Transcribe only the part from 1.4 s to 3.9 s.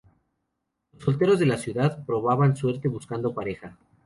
la ciudad probaban suerte buscando pareja.